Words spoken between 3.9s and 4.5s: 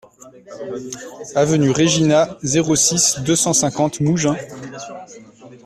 Mougins